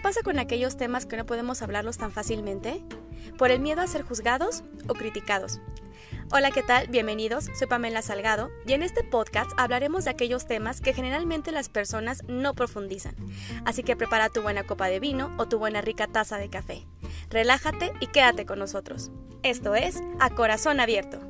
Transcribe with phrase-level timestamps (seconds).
[0.00, 2.82] ¿Qué pasa con aquellos temas que no podemos hablarlos tan fácilmente?
[3.36, 5.60] ¿Por el miedo a ser juzgados o criticados?
[6.32, 6.86] Hola, ¿qué tal?
[6.86, 11.68] Bienvenidos, soy Pamela Salgado y en este podcast hablaremos de aquellos temas que generalmente las
[11.68, 13.14] personas no profundizan.
[13.66, 16.86] Así que prepara tu buena copa de vino o tu buena rica taza de café.
[17.28, 19.10] Relájate y quédate con nosotros.
[19.42, 21.29] Esto es A Corazón Abierto.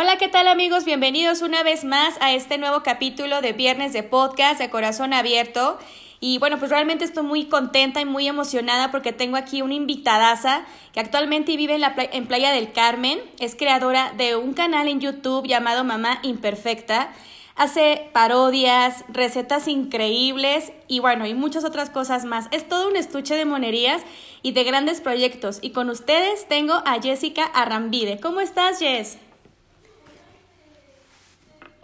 [0.00, 0.84] Hola, ¿qué tal amigos?
[0.84, 5.76] Bienvenidos una vez más a este nuevo capítulo de Viernes de Podcast de Corazón Abierto.
[6.20, 10.64] Y bueno, pues realmente estoy muy contenta y muy emocionada porque tengo aquí una invitadaza
[10.92, 13.18] que actualmente vive en, la en Playa del Carmen.
[13.40, 17.10] Es creadora de un canal en YouTube llamado Mamá Imperfecta.
[17.56, 22.46] Hace parodias, recetas increíbles y bueno, y muchas otras cosas más.
[22.52, 24.02] Es todo un estuche de monerías
[24.42, 25.58] y de grandes proyectos.
[25.60, 28.20] Y con ustedes tengo a Jessica Arrambide.
[28.20, 29.18] ¿Cómo estás, Jess?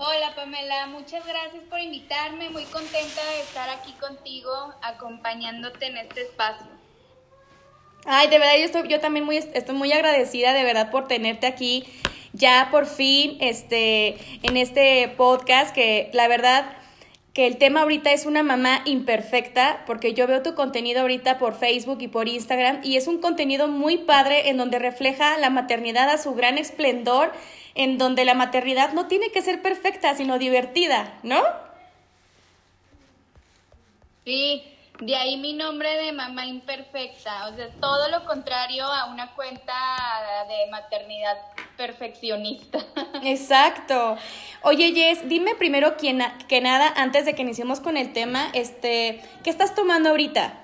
[0.06, 4.52] Hola Pamela, muchas gracias por invitarme, muy contenta de estar aquí contigo,
[4.82, 6.66] acompañándote en este espacio.
[8.04, 11.86] Ay, de verdad yo también estoy muy agradecida de verdad por tenerte aquí
[12.34, 16.76] ya por fin este, en este podcast que la verdad
[17.32, 21.58] que el tema ahorita es una mamá imperfecta, porque yo veo tu contenido ahorita por
[21.58, 26.10] Facebook y por Instagram y es un contenido muy padre en donde refleja la maternidad
[26.10, 27.32] a su gran esplendor
[27.74, 31.42] en donde la maternidad no tiene que ser perfecta, sino divertida, ¿no?
[34.24, 34.62] Sí,
[35.00, 39.74] de ahí mi nombre de mamá imperfecta, o sea, todo lo contrario a una cuenta
[40.48, 41.36] de maternidad
[41.76, 42.78] perfeccionista.
[43.22, 44.16] Exacto.
[44.62, 49.50] Oye, Jess, dime primero que nada, antes de que iniciemos con el tema, este, ¿qué
[49.50, 50.63] estás tomando ahorita?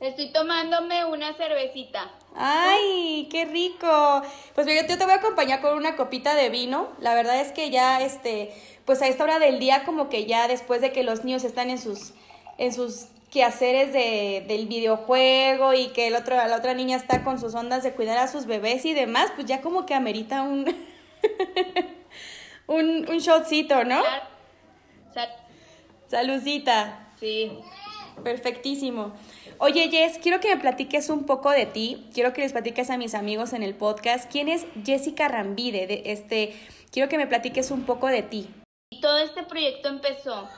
[0.00, 2.10] Estoy tomándome una cervecita.
[2.34, 4.22] ¡Ay, qué rico!
[4.54, 6.88] Pues yo te voy a acompañar con una copita de vino.
[7.00, 8.50] La verdad es que ya, este,
[8.86, 11.68] pues a esta hora del día, como que ya después de que los niños están
[11.68, 12.14] en sus,
[12.56, 17.38] en sus quehaceres de, del videojuego y que el otro, la otra niña está con
[17.38, 20.64] sus ondas de cuidar a sus bebés y demás, pues ya como que amerita un,
[22.66, 24.00] un, un shotcito, ¿no?
[26.08, 27.08] Saludcita.
[27.20, 27.52] Sí.
[28.24, 29.12] Perfectísimo.
[29.62, 32.08] Oye, Jess, quiero que me platiques un poco de ti.
[32.14, 34.32] Quiero que les platiques a mis amigos en el podcast.
[34.32, 35.86] ¿Quién es Jessica Rambide?
[35.86, 36.58] De este,
[36.90, 38.48] quiero que me platiques un poco de ti.
[38.90, 40.48] Y todo este proyecto empezó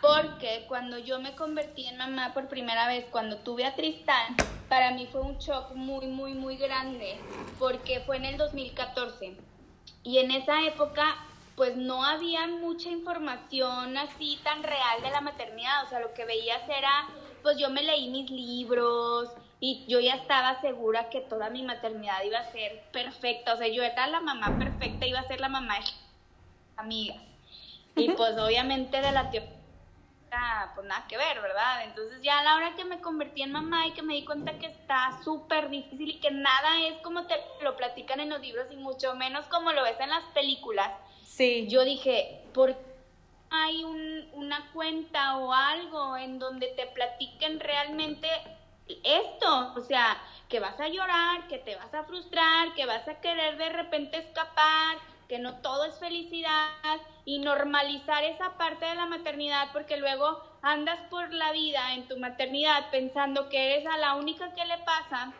[0.00, 4.34] porque cuando yo me convertí en mamá por primera vez, cuando tuve a Tristán,
[4.68, 7.20] para mí fue un shock muy, muy, muy grande,
[7.56, 9.36] porque fue en el 2014.
[10.02, 11.04] Y en esa época,
[11.54, 15.84] pues no había mucha información así tan real de la maternidad.
[15.84, 17.08] O sea, lo que veías era
[17.42, 19.30] pues yo me leí mis libros
[19.60, 23.54] y yo ya estaba segura que toda mi maternidad iba a ser perfecta.
[23.54, 25.84] O sea, yo era la mamá perfecta, iba a ser la mamá de
[26.76, 27.18] amigas.
[27.96, 29.50] Y pues obviamente de la teoría,
[30.74, 31.84] pues nada que ver, ¿verdad?
[31.84, 34.58] Entonces ya a la hora que me convertí en mamá y que me di cuenta
[34.58, 38.66] que está súper difícil y que nada es como te lo platican en los libros
[38.70, 40.90] y mucho menos como lo ves en las películas.
[41.24, 41.66] Sí.
[41.68, 42.89] Yo dije, ¿por qué?
[43.50, 43.84] Hay
[44.32, 48.28] una cuenta o algo en donde te platiquen realmente
[49.04, 53.20] esto, o sea, que vas a llorar, que te vas a frustrar, que vas a
[53.20, 59.06] querer de repente escapar, que no todo es felicidad y normalizar esa parte de la
[59.06, 64.14] maternidad porque luego andas por la vida en tu maternidad pensando que eres a la
[64.14, 65.32] única que le pasa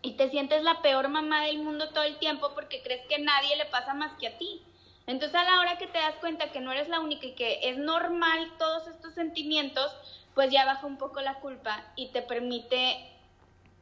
[0.00, 3.56] y te sientes la peor mamá del mundo todo el tiempo porque crees que nadie
[3.56, 4.62] le pasa más que a ti.
[5.06, 7.68] Entonces a la hora que te das cuenta que no eres la única y que
[7.68, 9.94] es normal todos estos sentimientos,
[10.34, 13.10] pues ya baja un poco la culpa y te permite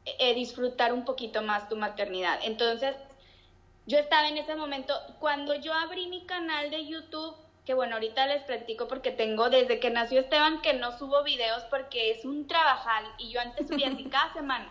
[0.05, 2.39] eh, disfrutar un poquito más tu maternidad.
[2.43, 2.95] Entonces
[3.85, 7.35] yo estaba en ese momento, cuando yo abrí mi canal de YouTube,
[7.65, 11.63] que bueno, ahorita les platico porque tengo desde que nació Esteban que no subo videos
[11.69, 14.69] porque es un trabajal y yo antes subía así cada semana.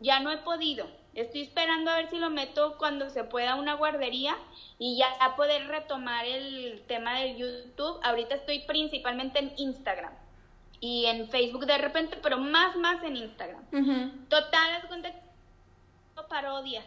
[0.00, 0.86] Ya no he podido.
[1.18, 4.36] Estoy esperando a ver si lo meto cuando se pueda una guardería
[4.78, 7.98] y ya poder retomar el tema del YouTube.
[8.04, 10.12] Ahorita estoy principalmente en Instagram
[10.80, 13.64] y en Facebook de repente, pero más, más en Instagram.
[14.28, 15.12] Total, es cuenta
[16.28, 16.84] parodias.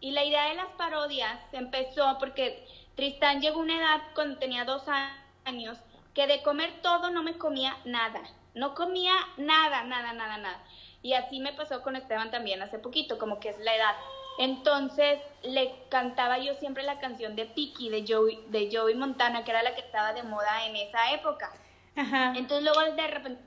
[0.00, 4.64] Y la idea de las parodias empezó porque Tristán llegó a una edad cuando tenía
[4.64, 4.84] dos
[5.44, 5.78] años
[6.14, 8.22] que de comer todo no me comía nada.
[8.54, 10.64] No comía nada, nada, nada, nada.
[11.02, 13.94] Y así me pasó con Esteban también hace poquito, como que es la edad.
[14.38, 19.50] Entonces le cantaba yo siempre la canción de Piki de Joey, de Joey Montana, que
[19.50, 21.52] era la que estaba de moda en esa época.
[21.96, 23.42] Entonces luego de repente...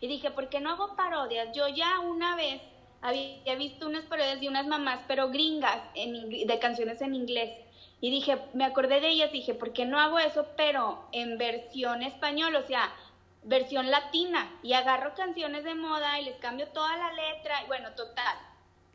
[0.00, 1.48] y dije, ¿por qué no hago parodias?
[1.54, 2.62] Yo ya una vez
[3.00, 7.50] había visto unas parodias de unas mamás, pero gringas, en, de canciones en inglés.
[8.00, 12.02] Y dije, me acordé de ellas, dije, ¿por qué no hago eso, pero en versión
[12.02, 12.92] español, o sea,
[13.44, 14.58] versión latina?
[14.62, 18.36] Y agarro canciones de moda y les cambio toda la letra, y bueno, total.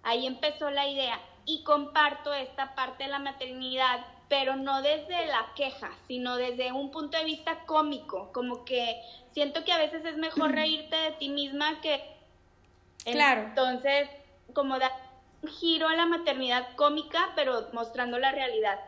[0.03, 1.19] Ahí empezó la idea.
[1.45, 6.91] Y comparto esta parte de la maternidad, pero no desde la queja, sino desde un
[6.91, 9.01] punto de vista cómico, como que
[9.31, 12.17] siento que a veces es mejor reírte de ti misma que
[13.11, 13.41] Claro.
[13.41, 14.09] Entonces,
[14.53, 14.91] como da
[15.41, 18.79] un giro a la maternidad cómica, pero mostrando la realidad.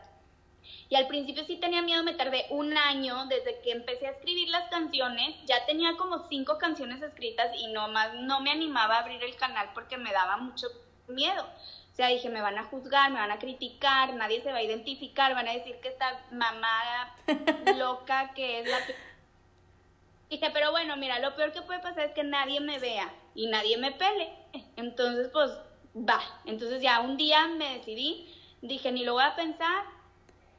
[0.88, 4.48] Y al principio sí tenía miedo, me tardé un año desde que empecé a escribir
[4.48, 5.36] las canciones.
[5.46, 9.36] Ya tenía como cinco canciones escritas y no más no me animaba a abrir el
[9.36, 10.66] canal porque me daba mucho
[11.08, 11.44] miedo.
[11.92, 14.62] O sea, dije, me van a juzgar, me van a criticar, nadie se va a
[14.62, 17.14] identificar, van a decir que esta mamá
[17.76, 18.78] loca que es la
[20.30, 23.48] Dije, pero bueno, mira, lo peor que puede pasar es que nadie me vea y
[23.48, 24.32] nadie me pele.
[24.76, 25.50] Entonces, pues,
[25.96, 26.20] va.
[26.44, 28.32] Entonces ya un día me decidí,
[28.62, 29.84] dije, ni lo voy a pensar.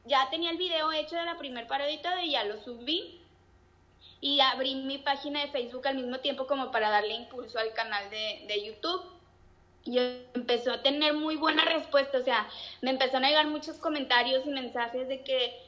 [0.05, 3.19] Ya tenía el video hecho de la primer parodia y ya lo subí.
[4.19, 8.09] Y abrí mi página de Facebook al mismo tiempo como para darle impulso al canal
[8.09, 9.03] de, de YouTube.
[9.83, 9.97] Y
[10.33, 12.47] empezó a tener muy buena respuesta, o sea,
[12.81, 15.59] me empezaron a llegar muchos comentarios y mensajes de que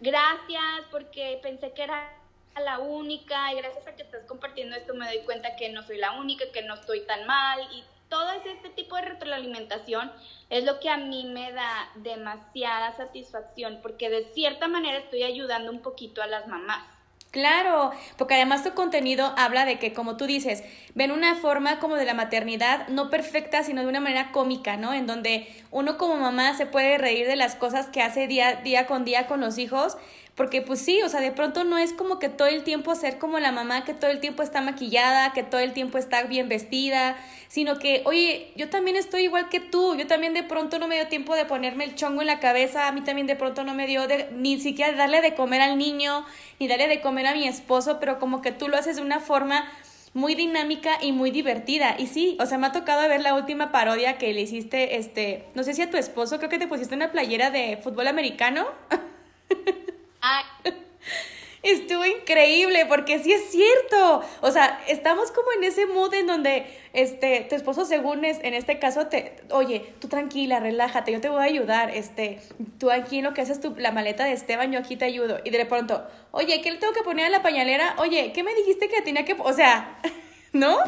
[0.00, 2.20] gracias porque pensé que era
[2.58, 5.98] la única y gracias a que estás compartiendo esto me doy cuenta que no soy
[5.98, 10.12] la única, que no estoy tan mal y todo este tipo de retroalimentación
[10.50, 15.70] es lo que a mí me da demasiada satisfacción porque de cierta manera estoy ayudando
[15.70, 16.84] un poquito a las mamás.
[17.30, 20.64] Claro, porque además tu contenido habla de que, como tú dices,
[20.96, 24.92] ven una forma como de la maternidad, no perfecta, sino de una manera cómica, ¿no?
[24.92, 28.88] En donde uno como mamá se puede reír de las cosas que hace día, día
[28.88, 29.96] con día con los hijos,
[30.40, 33.18] porque pues sí, o sea, de pronto no es como que todo el tiempo ser
[33.18, 36.48] como la mamá que todo el tiempo está maquillada, que todo el tiempo está bien
[36.48, 37.14] vestida,
[37.48, 40.94] sino que, oye, yo también estoy igual que tú, yo también de pronto no me
[40.94, 43.74] dio tiempo de ponerme el chongo en la cabeza, a mí también de pronto no
[43.74, 46.24] me dio de, ni siquiera darle de comer al niño,
[46.58, 49.20] ni darle de comer a mi esposo, pero como que tú lo haces de una
[49.20, 49.70] forma
[50.14, 51.96] muy dinámica y muy divertida.
[51.98, 55.44] Y sí, o sea, me ha tocado ver la última parodia que le hiciste, este,
[55.54, 58.64] no sé si a tu esposo, creo que te pusiste una playera de fútbol americano.
[61.62, 64.22] Estuvo increíble porque sí es cierto.
[64.40, 68.54] O sea, estamos como en ese mood en donde este tu esposo según es en
[68.54, 72.40] este caso te, oye, tú tranquila, relájate, yo te voy a ayudar, este,
[72.78, 75.40] tú aquí en lo que haces tu, la maleta de Esteban, yo aquí te ayudo.
[75.44, 77.94] Y de pronto, "Oye, ¿qué le tengo que poner a la pañalera?
[77.98, 80.00] Oye, ¿qué me dijiste que tenía que, o sea,
[80.52, 80.78] ¿no?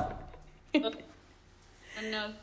[2.10, 2.42] No.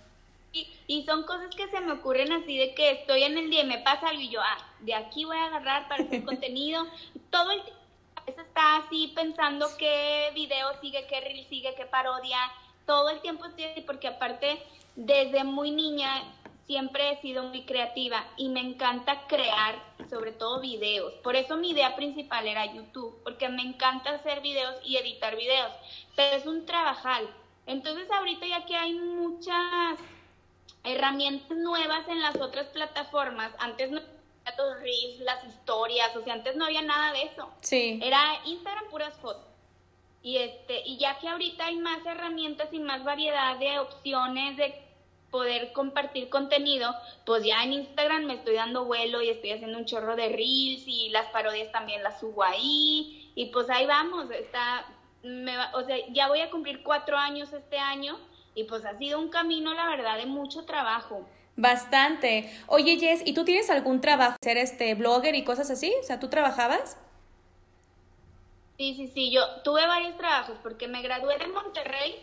[0.87, 3.67] Y, son cosas que se me ocurren así de que estoy en el día y
[3.67, 6.85] me pasa algo y yo, ah, de aquí voy a agarrar para hacer contenido.
[7.29, 7.79] Todo el tiempo
[8.25, 12.37] está así pensando qué video sigue, qué reel sigue, qué parodia.
[12.85, 14.61] Todo el tiempo estoy así porque aparte
[14.95, 16.23] desde muy niña
[16.69, 19.75] siempre he sido muy creativa y me encanta crear,
[20.07, 21.13] sobre todo videos.
[21.23, 25.71] Por eso mi idea principal era YouTube, porque me encanta hacer videos y editar videos,
[26.15, 27.27] pero es un trabajal.
[27.65, 29.99] Entonces ahorita ya que hay muchas
[30.83, 33.51] herramientas nuevas en las otras plataformas.
[33.57, 34.01] Antes no
[34.57, 37.49] los reels, las historias, o sea, antes no había nada de eso.
[37.61, 37.99] Sí.
[38.01, 39.45] Era Instagram puras fotos.
[40.21, 44.89] Y este, y ya que ahorita hay más herramientas y más variedad de opciones de
[45.31, 46.93] poder compartir contenido,
[47.25, 50.87] pues ya en Instagram me estoy dando vuelo y estoy haciendo un chorro de reels
[50.87, 54.85] y las parodias también las subo ahí y pues ahí vamos, está,
[55.23, 58.19] me o sea, ya voy a cumplir cuatro años este año
[58.55, 61.25] y pues ha sido un camino, la verdad, de mucho trabajo.
[61.59, 62.49] Bastante.
[62.67, 64.37] Oye, Jess, ¿y tú tienes algún trabajo?
[64.41, 65.93] ¿Ser este blogger y cosas así?
[65.99, 66.97] O sea, ¿tú trabajabas?
[68.77, 69.29] Sí, sí, sí.
[69.29, 72.15] Yo tuve varios trabajos porque me gradué de Monterrey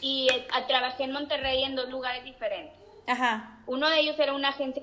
[0.00, 2.74] y eh, trabajé en Monterrey en dos lugares diferentes.
[3.06, 3.60] Ajá.
[3.66, 4.82] Uno de ellos era una agencia.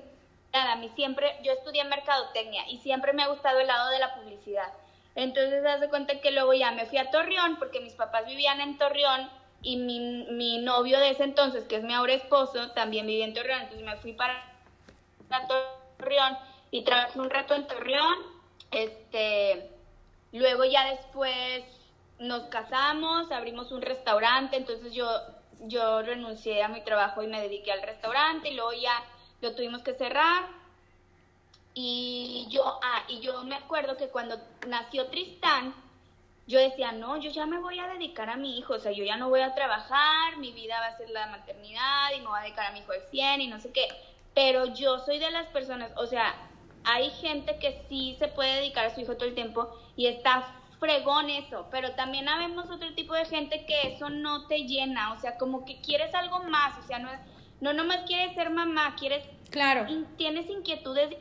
[0.54, 4.14] A mí siempre, yo estudié mercadotecnia y siempre me ha gustado el lado de la
[4.14, 4.72] publicidad.
[5.14, 8.62] Entonces, haz de cuenta que luego ya me fui a Torreón porque mis papás vivían
[8.62, 9.28] en Torreón
[9.64, 13.34] y mi, mi novio de ese entonces, que es mi ahora esposo, también vivía en
[13.34, 14.34] Torreón, entonces me fui para
[15.98, 16.38] Torreón
[16.70, 18.16] y trabajé un rato en Torreón,
[18.70, 19.70] este,
[20.32, 21.64] luego ya después
[22.18, 25.06] nos casamos, abrimos un restaurante, entonces yo,
[25.60, 28.50] yo renuncié a mi trabajo y me dediqué al restaurante.
[28.50, 29.02] Y luego ya
[29.40, 30.48] lo tuvimos que cerrar.
[31.74, 35.74] Y yo, ah, y yo me acuerdo que cuando nació Tristán,
[36.46, 39.04] yo decía, no, yo ya me voy a dedicar a mi hijo, o sea, yo
[39.04, 42.38] ya no voy a trabajar, mi vida va a ser la maternidad y me voy
[42.38, 43.88] a dedicar a mi hijo al 100 y no sé qué,
[44.34, 46.34] pero yo soy de las personas, o sea,
[46.84, 50.46] hay gente que sí se puede dedicar a su hijo todo el tiempo y está
[50.78, 55.20] fregón eso, pero también habemos otro tipo de gente que eso no te llena, o
[55.20, 57.08] sea, como que quieres algo más, o sea, no,
[57.62, 59.86] no nomás quieres ser mamá, quieres, claro,
[60.18, 61.16] tienes inquietudes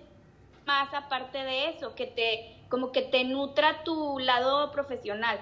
[0.65, 5.39] más aparte de eso, que te, como que te nutra tu lado profesional.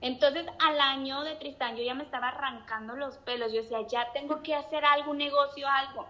[0.00, 3.52] Entonces, al año de Tristán, yo ya me estaba arrancando los pelos.
[3.52, 6.08] Yo decía, ya tengo que hacer algo, un negocio, algo.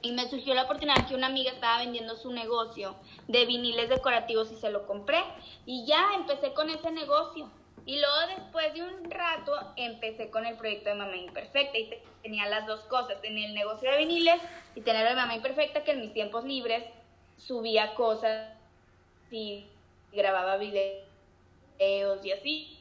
[0.00, 2.96] Y me surgió la oportunidad que una amiga estaba vendiendo su negocio
[3.28, 5.22] de viniles decorativos y se lo compré.
[5.66, 7.50] Y ya empecé con ese negocio.
[7.84, 11.90] Y luego después de un rato empecé con el proyecto de Mamá Imperfecta y
[12.22, 14.40] tenía las dos cosas, tenía el negocio de viniles
[14.74, 16.84] y tener la Mamá Imperfecta que en mis tiempos libres
[17.36, 18.48] subía cosas
[19.30, 19.66] y
[20.16, 21.04] grababa videos
[22.24, 22.72] y así.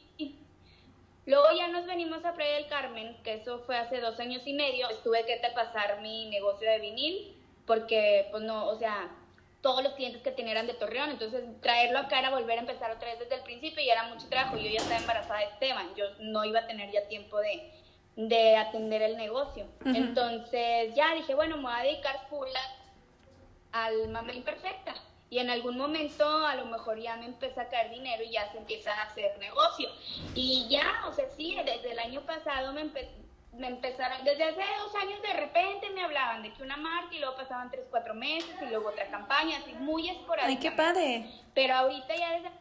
[1.26, 4.54] Luego ya nos venimos a Playa del Carmen, que eso fue hace dos años y
[4.54, 4.88] medio.
[5.04, 9.10] Tuve que pasar mi negocio de vinil, porque, pues no, o sea,
[9.62, 12.92] todos los clientes que tenía eran de Torreón, entonces traerlo acá era volver a empezar
[12.92, 14.58] otra vez desde el principio y era mucho trabajo.
[14.58, 17.72] Yo ya estaba embarazada de Esteban, yo no iba a tener ya tiempo de,
[18.16, 19.66] de atender el negocio.
[19.84, 22.50] Entonces ya dije, bueno, me voy a dedicar full
[23.72, 24.94] al Mamá Imperfecta
[25.30, 28.52] y en algún momento a lo mejor ya me empieza a caer dinero y ya
[28.52, 29.90] se empieza a hacer negocio.
[30.36, 32.84] Y ya, o sea, sí, desde el año pasado me,
[33.54, 37.20] me empezaron, desde hace dos años de repente me hablaban de que una marca y
[37.20, 40.48] luego pasaban tres, cuatro meses y luego otra campaña, así muy esporádica.
[40.48, 41.26] ¡Ay, qué padre!
[41.54, 42.52] Pero ahorita ya desde,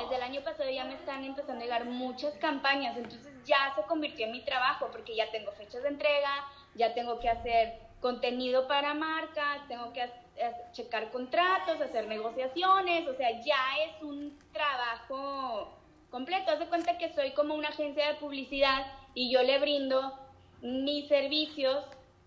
[0.00, 3.82] desde el año pasado ya me están empezando a llegar muchas campañas, entonces ya se
[3.82, 6.46] convirtió en mi trabajo porque ya tengo fechas de entrega,
[6.76, 10.23] ya tengo que hacer contenido para marcas, tengo que hacer
[10.72, 15.78] checar contratos, hacer negociaciones, o sea, ya es un trabajo
[16.10, 16.50] completo.
[16.50, 20.18] Haz de cuenta que soy como una agencia de publicidad y yo le brindo
[20.60, 21.84] mis servicios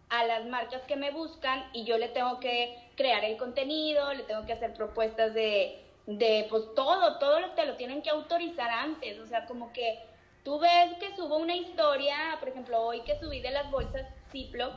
[0.10, 4.24] a las marcas que me buscan y yo le tengo que crear el contenido, le
[4.24, 8.70] tengo que hacer propuestas de, de pues todo, todo lo, te lo tienen que autorizar
[8.70, 10.00] antes, o sea, como que
[10.44, 14.74] tú ves que subo una historia, por ejemplo, hoy que subí de las bolsas Ziploc,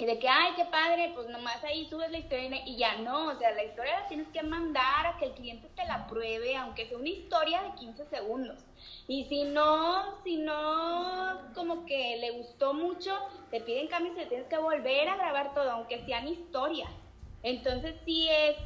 [0.00, 3.28] y de que, ay, qué padre, pues nomás ahí subes la historia y ya no,
[3.28, 6.56] o sea, la historia la tienes que mandar a que el cliente te la pruebe,
[6.56, 8.64] aunque sea una historia de 15 segundos.
[9.08, 13.14] Y si no, si no, como que le gustó mucho,
[13.50, 16.90] te piden cambios y tienes que volver a grabar todo, aunque sean historias.
[17.42, 18.56] Entonces sí es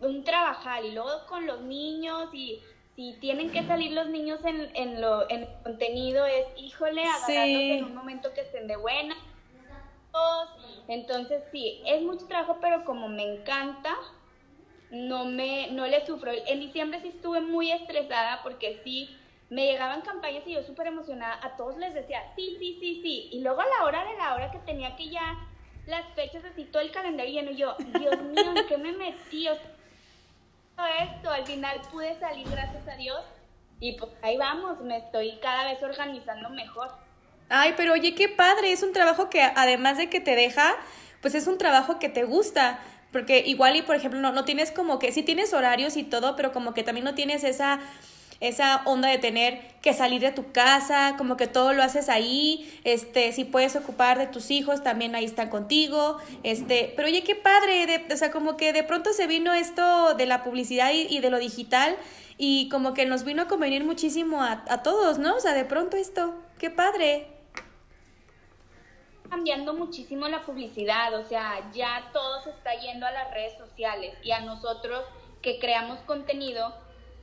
[0.00, 2.60] un trabajar y luego con los niños y
[2.94, 7.62] si tienen que salir los niños en, en, lo, en el contenido es, híjole, agarrarlos
[7.62, 9.16] en un momento que estén de buena
[10.88, 13.94] entonces sí, es mucho trabajo, pero como me encanta,
[14.90, 16.32] no me, no le sufro.
[16.46, 19.16] En diciembre sí estuve muy estresada porque sí,
[19.50, 23.28] me llegaban campañas y yo súper emocionada, a todos les decía, sí, sí, sí, sí.
[23.32, 25.36] Y luego a la hora de la hora que tenía que ya
[25.86, 29.48] las fechas así, todo el calendario lleno, yo, Dios mío, ¿en qué me metí?
[30.76, 33.24] todo esto, al final pude salir, gracias a Dios.
[33.80, 36.90] Y pues ahí vamos, me estoy cada vez organizando mejor.
[37.48, 40.74] Ay, pero oye, qué padre, es un trabajo que además de que te deja,
[41.20, 42.80] pues es un trabajo que te gusta.
[43.12, 46.36] Porque igual y, por ejemplo, no, no tienes como que, sí tienes horarios y todo,
[46.36, 47.80] pero como que también no tienes esa
[48.40, 52.72] esa onda de tener que salir de tu casa, como que todo lo haces ahí,
[52.84, 57.34] este, si puedes ocupar de tus hijos, también ahí están contigo, este, pero oye, qué
[57.34, 61.06] padre, de, o sea, como que de pronto se vino esto de la publicidad y,
[61.08, 61.96] y, de lo digital
[62.36, 65.34] y como que nos vino a convenir muchísimo a, a todos, ¿no?
[65.36, 67.26] O sea, de pronto esto, qué padre
[69.28, 74.16] cambiando muchísimo la publicidad, o sea, ya todo se está yendo a las redes sociales
[74.22, 75.04] y a nosotros
[75.42, 76.74] que creamos contenido,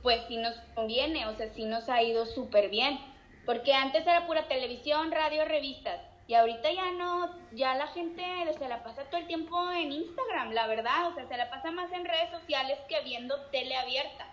[0.02, 2.98] pues sí nos conviene, o sea, sí nos ha ido súper bien,
[3.44, 8.22] porque antes era pura televisión, radio, revistas, y ahorita ya no, ya la gente
[8.58, 11.70] se la pasa todo el tiempo en Instagram, la verdad, o sea, se la pasa
[11.70, 14.26] más en redes sociales que viendo tele abierta.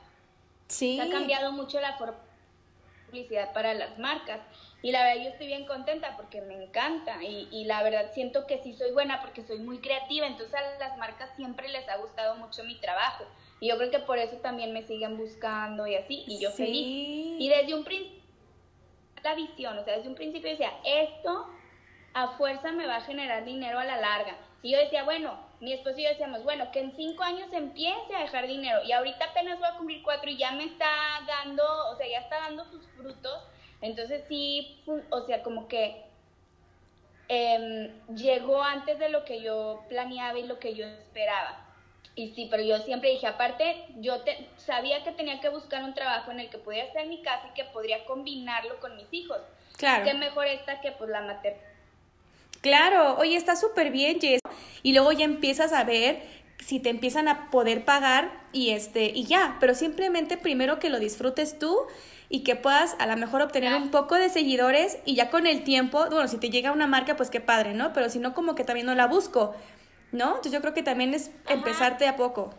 [0.67, 0.97] Sí.
[0.97, 1.97] Se ha cambiado mucho la
[3.05, 4.39] publicidad para las marcas.
[4.83, 7.23] Y la verdad yo estoy bien contenta porque me encanta.
[7.23, 10.77] Y, y, la verdad siento que sí soy buena porque soy muy creativa, entonces a
[10.77, 13.23] las marcas siempre les ha gustado mucho mi trabajo.
[13.61, 16.25] Y yo creo que por eso también me siguen buscando y así.
[16.27, 17.39] Y yo feliz.
[17.39, 18.21] Y desde un principio,
[19.23, 21.47] la visión, o sea, desde un principio decía, esto
[22.13, 24.35] a fuerza me va a generar dinero a la larga.
[24.61, 28.13] Y yo decía, bueno, mi esposo y yo decíamos, bueno, que en cinco años empiece
[28.13, 30.89] a dejar dinero y ahorita apenas voy a cumplir cuatro y ya me está
[31.25, 33.47] dando, o sea, ya está dando sus frutos
[33.83, 36.03] entonces sí, o sea, como que
[37.27, 41.59] em, llegó antes de lo que yo planeaba y lo que yo esperaba.
[42.15, 45.93] Y sí, pero yo siempre dije, aparte, yo te, sabía que tenía que buscar un
[45.93, 49.11] trabajo en el que pudiera estar en mi casa y que podría combinarlo con mis
[49.11, 49.41] hijos.
[49.77, 50.05] Claro.
[50.05, 51.67] Qué mejor esta que pues la maternidad.
[52.61, 54.39] Claro, oye, está súper bien, Jess.
[54.81, 56.23] Y luego ya empiezas a ver
[56.59, 60.99] si te empiezan a poder pagar y este y ya, pero simplemente primero que lo
[60.99, 61.77] disfrutes tú
[62.33, 65.63] y que puedas a lo mejor obtener un poco de seguidores y ya con el
[65.63, 67.93] tiempo, bueno, si te llega una marca, pues qué padre, ¿no?
[67.93, 69.55] Pero si no, como que también no la busco,
[70.11, 70.29] ¿no?
[70.29, 72.51] Entonces yo creo que también es empezarte a poco.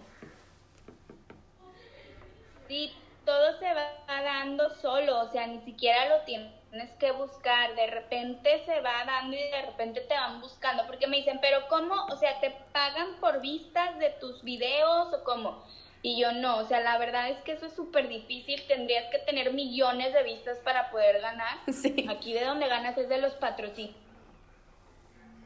[2.68, 2.92] Sí,
[3.24, 8.62] todo se va dando solo, o sea, ni siquiera lo tienes que buscar, de repente
[8.66, 11.96] se va dando y de repente te van buscando, porque me dicen, pero ¿cómo?
[12.12, 15.64] O sea, ¿te pagan por vistas de tus videos o cómo?
[16.06, 19.20] Y yo no, o sea, la verdad es que eso es súper difícil, tendrías que
[19.20, 21.60] tener millones de vistas para poder ganar.
[21.72, 22.04] Sí.
[22.10, 23.96] Aquí de donde ganas es de los patrocinios.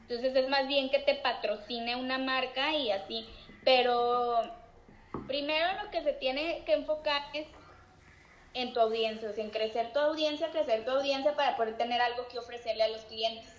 [0.02, 3.24] Entonces es más bien que te patrocine una marca y así.
[3.64, 4.40] Pero
[5.28, 7.46] primero lo que se tiene que enfocar es
[8.52, 12.00] en tu audiencia, o sea, en crecer tu audiencia, crecer tu audiencia para poder tener
[12.00, 13.57] algo que ofrecerle a los clientes.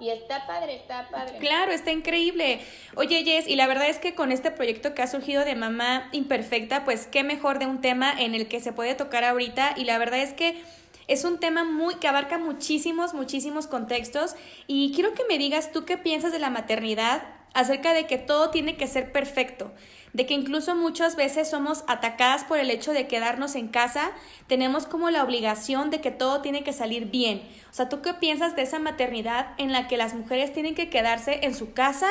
[0.00, 1.38] Y está padre, está padre.
[1.38, 2.60] Claro, está increíble.
[2.96, 6.08] Oye, Jess, y la verdad es que con este proyecto que ha surgido de Mamá
[6.12, 9.74] Imperfecta, pues qué mejor de un tema en el que se puede tocar ahorita.
[9.76, 10.62] Y la verdad es que
[11.06, 14.36] es un tema muy que abarca muchísimos, muchísimos contextos.
[14.66, 18.50] Y quiero que me digas tú qué piensas de la maternidad acerca de que todo
[18.50, 19.70] tiene que ser perfecto
[20.12, 24.10] de que incluso muchas veces somos atacadas por el hecho de quedarnos en casa,
[24.46, 27.42] tenemos como la obligación de que todo tiene que salir bien.
[27.70, 30.90] O sea, ¿tú qué piensas de esa maternidad en la que las mujeres tienen que
[30.90, 32.08] quedarse en su casa?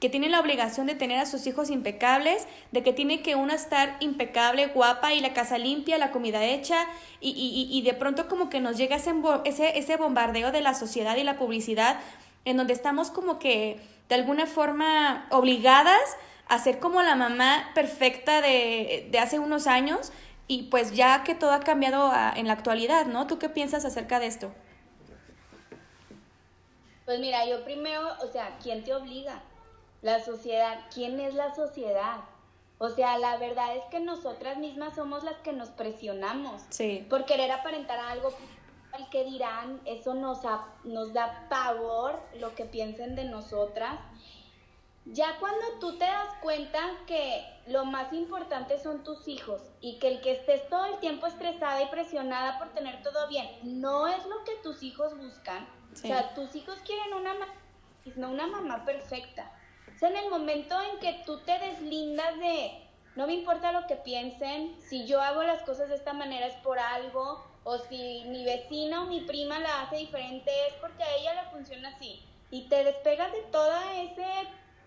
[0.00, 3.54] que tienen la obligación de tener a sus hijos impecables, de que tiene que una
[3.54, 6.86] estar impecable, guapa y la casa limpia, la comida hecha,
[7.20, 9.12] y, y, y de pronto como que nos llega ese,
[9.44, 11.98] ese, ese bombardeo de la sociedad y la publicidad,
[12.44, 16.16] en donde estamos como que de alguna forma obligadas
[16.48, 20.12] a ser como la mamá perfecta de, hace unos años
[20.46, 23.26] y pues ya que todo ha cambiado en la actualidad, ¿no?
[23.26, 24.50] ¿Tú qué piensas acerca de esto?
[27.04, 29.42] Pues mira, yo primero, o sea, ¿quién te obliga?
[30.02, 30.78] La sociedad.
[30.92, 32.20] ¿Quién es la sociedad?
[32.78, 36.62] O sea, la verdad es que nosotras mismas somos las que nos presionamos.
[36.70, 37.06] Sí.
[37.10, 38.32] Por querer aparentar algo
[38.92, 40.40] al que dirán, eso nos,
[40.84, 43.98] nos da pavor lo que piensen de nosotras.
[45.12, 50.08] Ya cuando tú te das cuenta que lo más importante son tus hijos y que
[50.08, 54.24] el que estés todo el tiempo estresada y presionada por tener todo bien no es
[54.26, 55.66] lo que tus hijos buscan.
[55.92, 57.34] O sea, tus hijos quieren una
[58.16, 59.50] no una mamá perfecta.
[59.94, 63.86] O sea, en el momento en que tú te deslindas de no me importa lo
[63.86, 68.24] que piensen, si yo hago las cosas de esta manera es por algo, o si
[68.28, 72.22] mi vecina o mi prima la hace diferente es porque a ella le funciona así.
[72.50, 74.24] Y te despegas de toda ese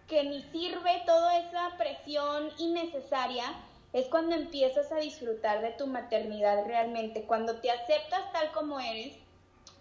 [0.08, 3.46] que ni sirve toda esa presión innecesaria,
[3.94, 9.18] es cuando empiezas a disfrutar de tu maternidad realmente, cuando te aceptas tal como eres,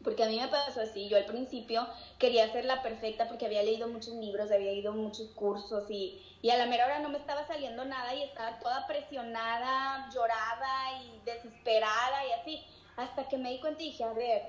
[0.03, 1.87] porque a mí me pasó así, yo al principio
[2.19, 6.51] quería ser la perfecta porque había leído muchos libros, había ido muchos cursos y, y
[6.51, 11.21] a la mera hora no me estaba saliendo nada y estaba toda presionada, llorada y
[11.25, 12.65] desesperada y así,
[12.97, 14.43] hasta que me di cuenta y dije, a ver,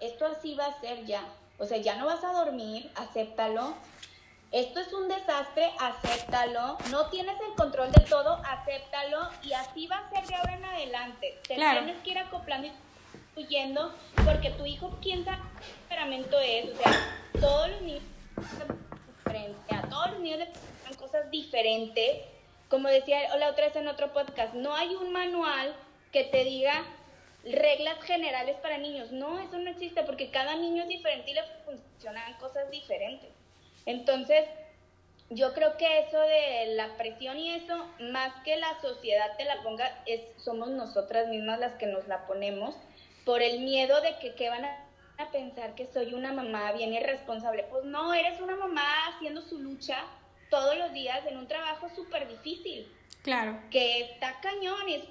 [0.00, 1.22] esto así va a ser ya,
[1.58, 3.74] o sea, ya no vas a dormir, acéptalo,
[4.52, 6.76] esto es un desastre, acéptalo.
[6.90, 9.30] No tienes el control de todo, acéptalo.
[9.42, 11.38] Y así va a ser de ahora en adelante.
[11.46, 16.72] Te tienes que ir acoplando y huyendo, porque tu hijo, quién sabe qué temperamento es.
[16.72, 16.92] O sea,
[17.40, 18.02] todos los niños
[19.24, 19.72] diferentes.
[19.72, 22.22] A todos los niños les pasan cosas diferentes.
[22.68, 25.74] Como decía la otra vez en otro podcast, no hay un manual
[26.10, 26.84] que te diga
[27.44, 29.12] reglas generales para niños.
[29.12, 33.39] No, eso no existe porque cada niño es diferente y le funcionan cosas diferentes.
[33.86, 34.44] Entonces,
[35.30, 39.62] yo creo que eso de la presión y eso, más que la sociedad te la
[39.62, 42.74] ponga, es, somos nosotras mismas las que nos la ponemos
[43.24, 44.86] por el miedo de que, van a,
[45.30, 47.64] pensar que soy una mamá bien irresponsable.
[47.70, 50.02] Pues no, eres una mamá haciendo su lucha
[50.48, 52.90] todos los días en un trabajo súper difícil.
[53.22, 53.60] Claro.
[53.70, 55.04] Que está cañón y es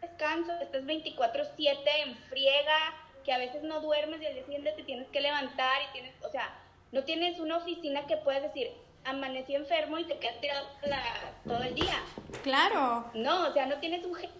[0.00, 4.84] descanso, estás 24/7 en friega, que a veces no duermes y al día siguiente te
[4.84, 6.54] tienes que levantar y tienes, o sea,
[6.92, 8.70] no tienes una oficina que puedes decir,
[9.04, 10.66] amanecí enfermo y te quedas tirado
[11.46, 12.02] todo el día.
[12.42, 13.10] Claro.
[13.14, 14.34] No, o sea, no tienes un jefe.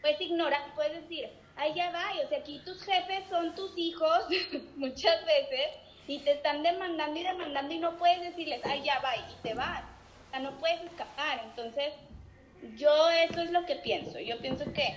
[0.00, 2.04] Puedes ignorar, puedes decir, ay, ya va.
[2.24, 4.26] O sea, aquí tus jefes son tus hijos
[4.76, 5.68] muchas veces
[6.06, 9.54] y te están demandando y demandando y no puedes decirles, ay, ya va, y te
[9.54, 9.82] vas.
[9.82, 11.40] O sea, no puedes escapar.
[11.44, 11.92] Entonces,
[12.76, 14.18] yo eso es lo que pienso.
[14.20, 14.94] Yo pienso que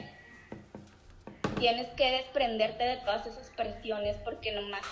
[1.59, 4.83] tienes que desprenderte de todas esas presiones porque nomás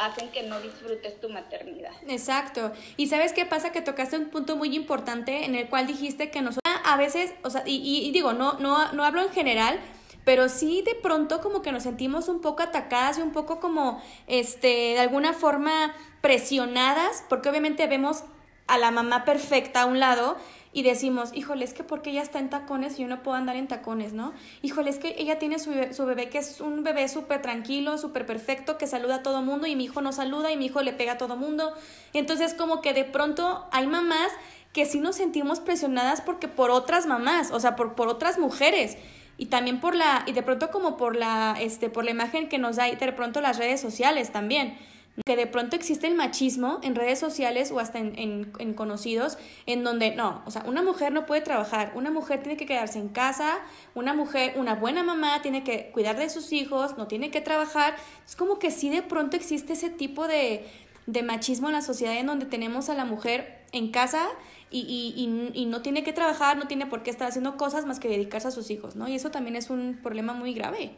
[0.00, 1.92] hacen que no disfrutes tu maternidad.
[2.08, 2.72] Exacto.
[2.96, 6.42] Y sabes qué pasa que tocaste un punto muy importante en el cual dijiste que
[6.42, 9.80] nosotros a veces, o sea, y, digo, no, no, no hablo en general,
[10.24, 14.02] pero sí de pronto como que nos sentimos un poco atacadas y un poco como,
[14.26, 18.24] este, de alguna forma presionadas, porque obviamente vemos
[18.66, 20.36] a la mamá perfecta a un lado
[20.74, 23.54] y decimos, híjole, es que porque ella está en tacones y yo no puedo andar
[23.54, 24.32] en tacones, ¿no?
[24.60, 27.96] Híjole, es que ella tiene su bebé, su bebé que es un bebé súper tranquilo,
[27.96, 30.82] súper perfecto, que saluda a todo mundo y mi hijo no saluda y mi hijo
[30.82, 31.72] le pega a todo mundo.
[32.12, 34.32] Entonces como que de pronto hay mamás
[34.72, 38.98] que sí nos sentimos presionadas porque por otras mamás, o sea, por, por otras mujeres
[39.38, 42.58] y también por la y de pronto como por la este por la imagen que
[42.58, 44.76] nos da de pronto las redes sociales también
[45.24, 49.84] que de pronto existe el machismo en redes sociales o hasta en, en, conocidos, en
[49.84, 53.08] donde no, o sea, una mujer no puede trabajar, una mujer tiene que quedarse en
[53.08, 53.58] casa,
[53.94, 57.94] una mujer, una buena mamá tiene que cuidar de sus hijos, no tiene que trabajar.
[58.26, 60.66] Es como que sí de pronto existe ese tipo de,
[61.06, 64.26] de machismo en la sociedad en donde tenemos a la mujer en casa
[64.70, 68.00] y, y, y, no tiene que trabajar, no tiene por qué estar haciendo cosas más
[68.00, 69.06] que dedicarse a sus hijos, ¿no?
[69.06, 70.96] Y eso también es un problema muy grave.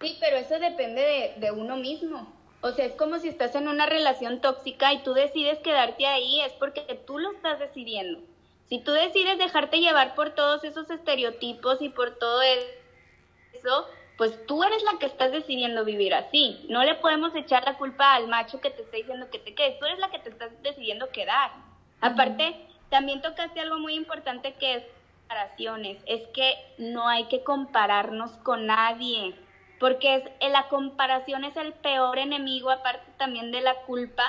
[0.00, 2.32] Sí, pero eso depende de, de uno mismo.
[2.60, 6.40] O sea, es como si estás en una relación tóxica y tú decides quedarte ahí,
[6.40, 8.20] es porque tú lo estás decidiendo.
[8.68, 13.86] Si tú decides dejarte llevar por todos esos estereotipos y por todo eso,
[14.18, 16.66] pues tú eres la que estás decidiendo vivir así.
[16.68, 19.78] No le podemos echar la culpa al macho que te está diciendo que te quedes.
[19.78, 21.52] Tú eres la que te estás decidiendo quedar.
[22.00, 22.56] Aparte,
[22.90, 24.82] también tocaste algo muy importante que es
[25.28, 25.98] comparaciones.
[26.06, 29.34] Es que no hay que compararnos con nadie
[29.78, 34.24] porque es, la comparación es el peor enemigo, aparte también de la culpa,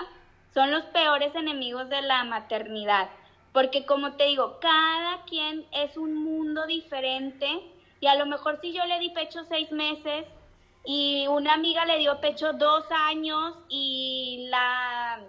[0.53, 3.09] son los peores enemigos de la maternidad,
[3.53, 7.47] porque como te digo, cada quien es un mundo diferente
[7.99, 10.25] y a lo mejor si yo le di pecho seis meses
[10.85, 15.19] y una amiga le dio pecho dos años y la,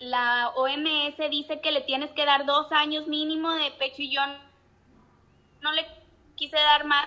[0.00, 4.20] la OMS dice que le tienes que dar dos años mínimo de pecho y yo
[5.60, 5.86] no le
[6.36, 7.06] quise dar más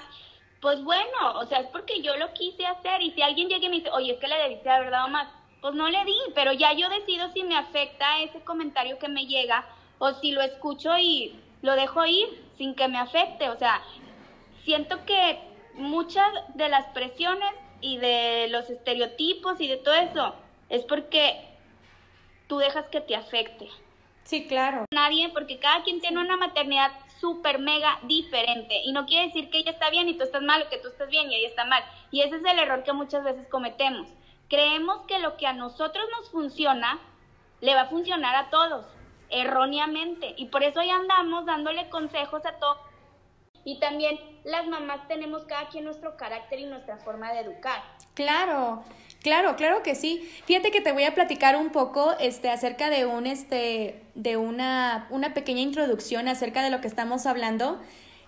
[0.63, 3.69] pues bueno, o sea, es porque yo lo quise hacer y si alguien llega y
[3.69, 5.27] me dice, oye, es que le debiste haber dado más,
[5.59, 9.25] pues no le di, pero ya yo decido si me afecta ese comentario que me
[9.25, 9.65] llega
[9.99, 13.83] o si lo escucho y lo dejo ir sin que me afecte, o sea,
[14.63, 15.37] siento que
[15.73, 20.33] muchas de las presiones y de los estereotipos y de todo eso
[20.69, 21.43] es porque
[22.47, 23.67] tú dejas que te afecte.
[24.23, 24.85] Sí, claro.
[24.93, 26.93] Nadie, porque cada quien tiene una maternidad
[27.23, 28.81] súper mega diferente.
[28.83, 30.89] Y no quiere decir que ella está bien y tú estás mal o que tú
[30.89, 31.81] estás bien y ella está mal.
[32.11, 34.09] Y ese es el error que muchas veces cometemos.
[34.49, 36.99] Creemos que lo que a nosotros nos funciona,
[37.61, 38.85] le va a funcionar a todos,
[39.29, 40.33] erróneamente.
[40.35, 42.79] Y por eso ya andamos dándole consejos a todos.
[43.63, 47.81] Y también las mamás tenemos cada quien nuestro carácter y nuestra forma de educar.
[48.15, 48.83] Claro,
[49.21, 50.29] Claro, claro que sí.
[50.45, 55.07] Fíjate que te voy a platicar un poco este, acerca de un este de una,
[55.09, 57.79] una pequeña introducción acerca de lo que estamos hablando,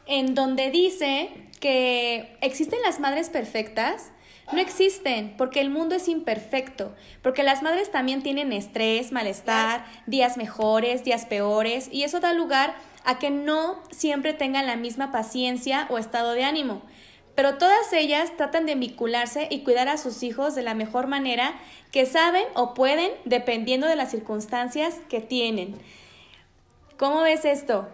[0.05, 4.11] en donde dice que existen las madres perfectas.
[4.51, 6.93] No existen, porque el mundo es imperfecto,
[7.23, 12.75] porque las madres también tienen estrés, malestar, días mejores, días peores, y eso da lugar
[13.05, 16.83] a que no siempre tengan la misma paciencia o estado de ánimo
[17.35, 21.53] pero todas ellas tratan de vincularse y cuidar a sus hijos de la mejor manera
[21.91, 25.77] que saben o pueden dependiendo de las circunstancias que tienen.
[26.97, 27.89] ¿Cómo ves esto?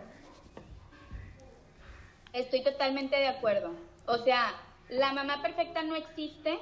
[2.34, 3.71] Estoy totalmente de acuerdo.
[4.06, 4.54] O sea,
[4.89, 6.60] la mamá perfecta no existe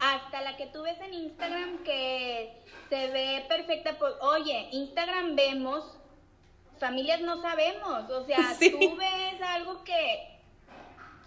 [0.00, 2.52] hasta la que tú ves en Instagram que
[2.88, 3.96] se ve perfecta.
[3.98, 5.98] Pues, oye, Instagram vemos,
[6.80, 8.10] familias no sabemos.
[8.10, 10.37] O sea, tú ves algo que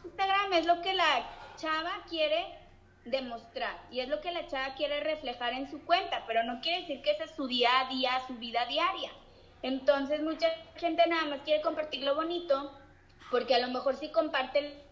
[0.04, 1.26] Instagram es lo que la
[1.58, 2.58] chava quiere
[3.06, 6.82] demostrar y es lo que la chava quiere reflejar en su cuenta, pero no quiere
[6.82, 9.12] decir que ese es su día a día, su vida diaria.
[9.64, 12.72] Entonces mucha gente nada más quiere compartir lo bonito
[13.30, 14.84] porque a lo mejor si comparte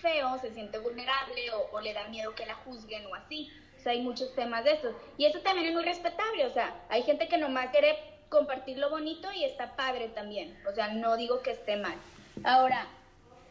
[0.00, 3.50] feo se siente vulnerable o, le da miedo que la juzguen o así.
[3.76, 4.94] O sea, hay muchos temas de esos.
[5.16, 6.46] Y eso también es muy respetable.
[6.46, 7.96] O sea, hay gente que nomás quiere
[8.28, 10.58] compartir lo bonito y está padre también.
[10.68, 11.96] O sea, no digo que esté mal.
[12.44, 12.86] Ahora,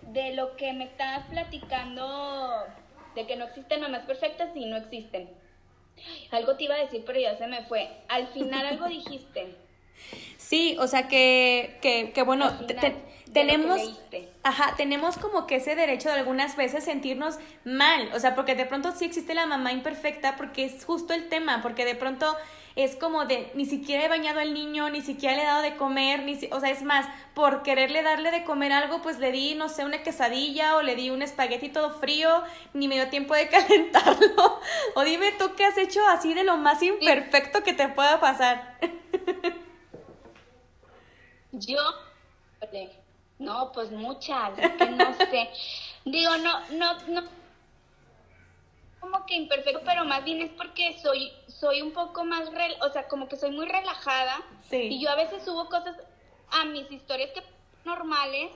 [0.07, 2.65] de lo que me estabas platicando,
[3.15, 5.29] de que no existen mamás perfectas, sí, no existen.
[6.31, 7.89] Algo te iba a decir, pero ya se me fue.
[8.07, 9.66] Al final algo dijiste.
[10.47, 12.49] Sí, o sea que, que, que bueno,
[13.33, 13.99] tenemos,
[14.43, 18.63] ajá, tenemos como que ese derecho de algunas veces sentirnos mal, o sea, porque de
[18.63, 22.33] pronto sí existe la mamá imperfecta, porque es justo el tema, porque de pronto
[22.77, 25.75] es como de ni siquiera he bañado al niño, ni siquiera le he dado de
[25.75, 29.53] comer, ni o sea, es más, por quererle darle de comer algo, pues le di,
[29.53, 32.41] no sé, una quesadilla o le di un espagueti todo frío,
[32.73, 34.61] ni me dio tiempo de calentarlo.
[34.95, 38.77] o dime tú qué has hecho así de lo más imperfecto que te pueda pasar.
[41.51, 41.79] Yo,
[43.39, 45.49] no, pues muchas, que no sé.
[46.05, 47.23] Digo, no, no, no,
[48.99, 52.49] como que imperfecto, pero más bien es porque soy, soy un poco más,
[52.81, 54.41] o sea, como que soy muy relajada.
[54.69, 54.87] Sí.
[54.91, 55.95] Y yo a veces subo cosas
[56.51, 57.43] a mis historias que
[57.85, 58.51] normales,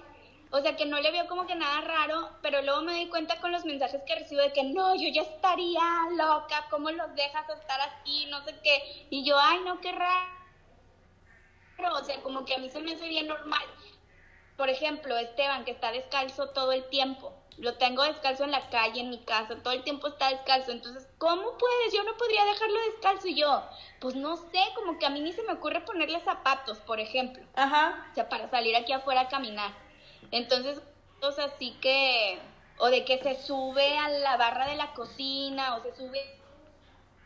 [0.49, 3.39] o sea, que no le veo como que nada raro, pero luego me doy cuenta
[3.39, 5.82] con los mensajes que recibo de que no, yo ya estaría
[6.17, 8.25] loca, ¿cómo los dejas estar así?
[8.25, 9.06] No sé qué.
[9.10, 10.40] Y yo, ay, no, qué raro.
[11.89, 13.63] O sea, como que a mí se me hace bien normal.
[14.57, 17.33] Por ejemplo, Esteban, que está descalzo todo el tiempo.
[17.57, 20.71] Lo tengo descalzo en la calle, en mi casa, todo el tiempo está descalzo.
[20.71, 21.93] Entonces, ¿cómo puedes?
[21.93, 23.27] Yo no podría dejarlo descalzo.
[23.27, 23.63] Y yo,
[23.99, 27.43] pues no sé, como que a mí ni se me ocurre ponerle zapatos, por ejemplo.
[27.55, 28.07] Ajá.
[28.11, 29.71] O sea, para salir aquí afuera a caminar.
[30.31, 30.81] Entonces,
[31.19, 32.39] cosas así que,
[32.77, 36.19] o de que se sube a la barra de la cocina, o se sube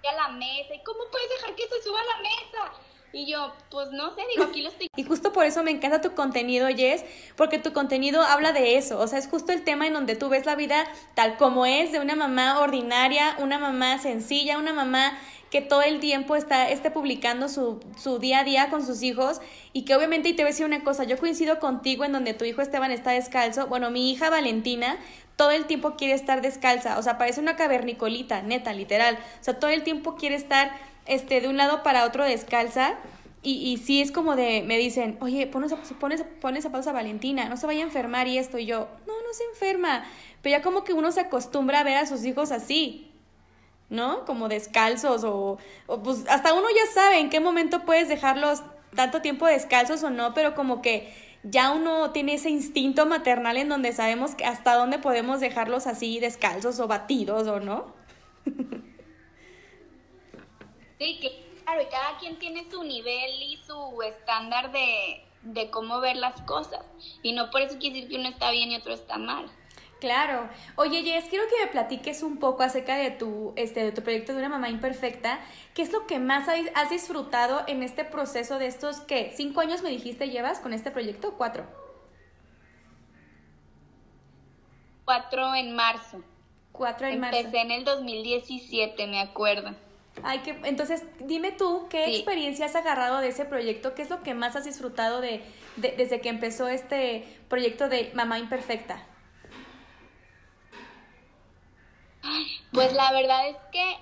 [0.09, 2.73] a la mesa, y cómo puedes dejar que se suba a la mesa.
[3.15, 4.89] Y yo, pues no sé, digo, aquí lo estoy.
[4.93, 7.05] Y justo por eso me encanta tu contenido, Jess,
[7.37, 8.99] porque tu contenido habla de eso.
[8.99, 11.93] O sea, es justo el tema en donde tú ves la vida tal como es,
[11.93, 15.17] de una mamá ordinaria, una mamá sencilla, una mamá
[15.49, 19.39] que todo el tiempo está esté publicando su, su día a día con sus hijos
[19.71, 22.33] y que obviamente, y te voy a decir una cosa, yo coincido contigo en donde
[22.33, 24.97] tu hijo Esteban está descalzo, bueno, mi hija Valentina
[25.37, 29.57] todo el tiempo quiere estar descalza, o sea, parece una cavernicolita, neta, literal, o sea,
[29.59, 30.71] todo el tiempo quiere estar
[31.05, 32.95] este, de un lado para otro descalza.
[33.41, 37.47] Y, y sí es como de, me dicen, oye, pones, pones, pones a pausa Valentina,
[37.47, 38.57] no se vaya a enfermar y esto.
[38.57, 40.03] Y yo, no, no se enferma.
[40.41, 43.11] Pero ya como que uno se acostumbra a ver a sus hijos así.
[43.89, 44.25] ¿no?
[44.25, 45.57] Como descalzos o,
[46.03, 48.63] pues hasta uno ya sabe en qué momento puedes dejarlos
[48.95, 51.13] tanto tiempo descalzos o no, pero como que
[51.43, 56.79] ya uno tiene ese instinto maternal en donde sabemos hasta dónde podemos dejarlos así descalzos
[56.79, 57.93] o batidos o no.
[60.97, 61.19] Sí,
[61.63, 66.39] claro, y cada quien tiene su nivel y su estándar de, de cómo ver las
[66.41, 66.85] cosas.
[67.21, 69.49] Y no por eso quiere decir que uno está bien y otro está mal.
[69.99, 70.49] Claro.
[70.75, 74.33] Oye, Jess, quiero que me platiques un poco acerca de tu, este, de tu proyecto
[74.33, 75.39] de una mamá imperfecta.
[75.73, 79.81] ¿Qué es lo que más has disfrutado en este proceso de estos, qué, cinco años
[79.81, 81.65] me dijiste llevas con este proyecto cuatro?
[85.05, 86.21] Cuatro en marzo.
[86.71, 87.39] Cuatro en marzo.
[87.39, 89.75] Empecé en el 2017, me acuerdo.
[90.23, 93.93] Ay, que, entonces, dime tú, ¿qué experiencia has agarrado de ese proyecto?
[93.95, 95.43] ¿Qué es lo que más has disfrutado de,
[95.75, 99.05] desde que empezó este proyecto de Mamá Imperfecta?
[102.71, 103.97] Pues la verdad es que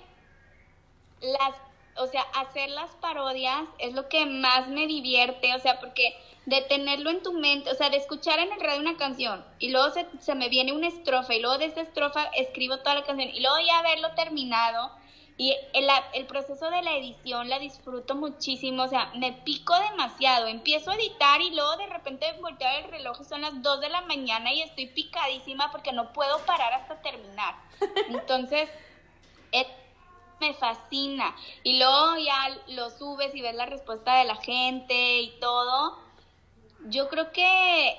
[1.20, 1.54] las,
[1.96, 6.60] o sea, hacer las parodias es lo que más me divierte, o sea, porque de
[6.62, 9.90] tenerlo en tu mente, o sea, de escuchar en el radio una canción y luego
[9.90, 13.30] se, se me viene una estrofa y luego de esa estrofa escribo toda la canción
[13.30, 14.90] y luego ya haberlo terminado
[15.36, 20.46] y el, el, proceso de la edición la disfruto muchísimo, o sea, me pico demasiado.
[20.46, 23.88] Empiezo a editar y luego de repente volteo el reloj y son las 2 de
[23.88, 27.56] la mañana y estoy picadísima porque no puedo parar hasta terminar.
[28.08, 28.70] Entonces,
[30.40, 31.34] me fascina.
[31.62, 35.98] Y luego ya lo subes y ves la respuesta de la gente y todo.
[36.86, 37.96] Yo creo que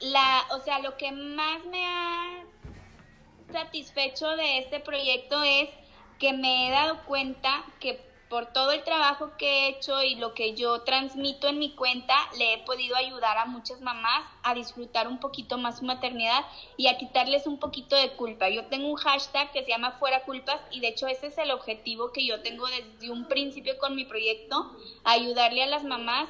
[0.00, 2.44] la, o sea, lo que más me ha
[3.52, 5.68] satisfecho de este proyecto es
[6.18, 10.34] que me he dado cuenta que por todo el trabajo que he hecho y lo
[10.34, 15.08] que yo transmito en mi cuenta, le he podido ayudar a muchas mamás a disfrutar
[15.08, 16.44] un poquito más su maternidad
[16.76, 18.50] y a quitarles un poquito de culpa.
[18.50, 21.50] Yo tengo un hashtag que se llama Fuera Culpas y de hecho ese es el
[21.50, 26.28] objetivo que yo tengo desde un principio con mi proyecto, ayudarle a las mamás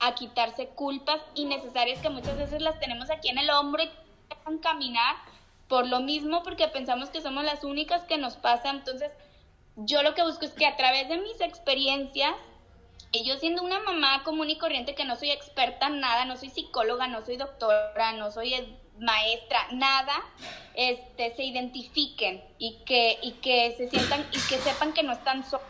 [0.00, 3.90] a quitarse culpas innecesarias que muchas veces las tenemos aquí en el hombro y
[4.28, 5.31] dejan caminar
[5.72, 8.68] por lo mismo, porque pensamos que somos las únicas que nos pasa.
[8.68, 9.10] Entonces,
[9.74, 12.34] yo lo que busco es que a través de mis experiencias,
[13.10, 16.36] y yo siendo una mamá común y corriente que no soy experta en nada, no
[16.36, 18.52] soy psicóloga, no soy doctora, no soy
[18.98, 20.12] maestra, nada,
[20.74, 25.42] este, se identifiquen y que, y que se sientan y que sepan que no están
[25.42, 25.66] solos,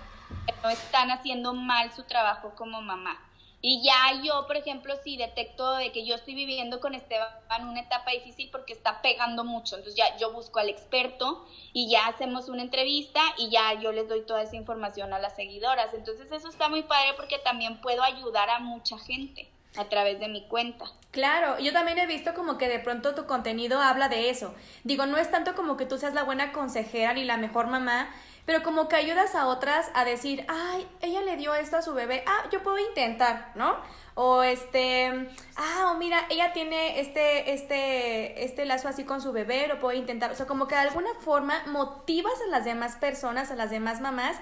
[0.48, 3.20] que no están haciendo mal su trabajo como mamá.
[3.64, 7.80] Y ya yo, por ejemplo, si detecto de que yo estoy viviendo con Esteban una
[7.80, 12.48] etapa difícil porque está pegando mucho, entonces ya yo busco al experto y ya hacemos
[12.48, 15.94] una entrevista y ya yo les doy toda esa información a las seguidoras.
[15.94, 20.28] Entonces eso está muy padre porque también puedo ayudar a mucha gente a través de
[20.28, 20.86] mi cuenta.
[21.12, 24.54] Claro, yo también he visto como que de pronto tu contenido habla de eso.
[24.82, 28.12] Digo, no es tanto como que tú seas la buena consejera ni la mejor mamá,
[28.44, 31.94] pero como que ayudas a otras a decir, ay, ella le dio esto a su
[31.94, 33.76] bebé, ah, yo puedo intentar, ¿no?
[34.14, 39.68] O este, ah, o mira, ella tiene este, este, este lazo así con su bebé,
[39.68, 40.32] lo puedo intentar.
[40.32, 44.00] O sea, como que de alguna forma motivas a las demás personas, a las demás
[44.00, 44.36] mamás,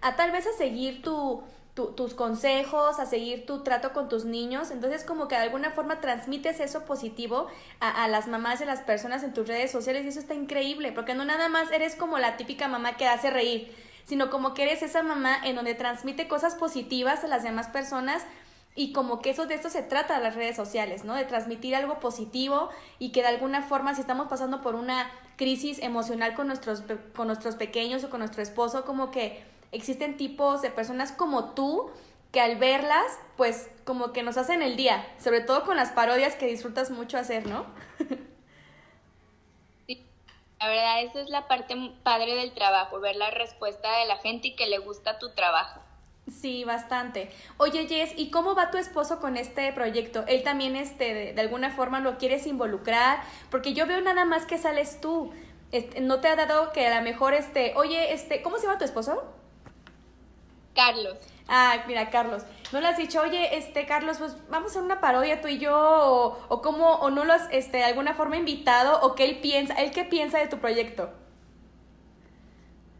[0.00, 4.70] a tal vez a seguir tu, tus consejos, a seguir tu trato con tus niños.
[4.70, 7.46] Entonces como que de alguna forma transmites eso positivo
[7.80, 10.34] a, a las mamás y a las personas en tus redes sociales y eso está
[10.34, 14.52] increíble, porque no nada más eres como la típica mamá que hace reír, sino como
[14.52, 18.22] que eres esa mamá en donde transmite cosas positivas a las demás personas
[18.74, 21.14] y como que eso de esto se trata las redes sociales, ¿no?
[21.14, 25.78] De transmitir algo positivo y que de alguna forma si estamos pasando por una crisis
[25.80, 26.82] emocional con nuestros,
[27.14, 31.90] con nuestros pequeños o con nuestro esposo, como que existen tipos de personas como tú
[32.32, 36.34] que al verlas, pues como que nos hacen el día, sobre todo con las parodias
[36.34, 37.66] que disfrutas mucho hacer, ¿no?
[39.86, 40.06] Sí,
[40.60, 44.48] la verdad, esa es la parte padre del trabajo, ver la respuesta de la gente
[44.48, 45.80] y que le gusta tu trabajo.
[46.30, 47.30] Sí, bastante.
[47.56, 50.24] Oye, Jess, ¿y cómo va tu esposo con este proyecto?
[50.28, 53.22] ¿Él también este, de, alguna forma lo quieres involucrar?
[53.50, 55.32] Porque yo veo nada más que sales tú.
[55.72, 58.78] Este, ¿No te ha dado que a lo mejor, este, oye, este, ¿cómo se llama
[58.78, 59.20] tu esposo?
[60.74, 61.18] Carlos.
[61.48, 62.44] Ah, mira, Carlos.
[62.72, 65.58] ¿No le has dicho, oye, este, Carlos, pues vamos a hacer una parodia tú y
[65.58, 65.76] yo?
[65.76, 69.00] O, o cómo, o no lo has, este, de alguna forma invitado?
[69.02, 69.74] ¿O qué él piensa?
[69.74, 71.10] ¿Él qué piensa de tu proyecto?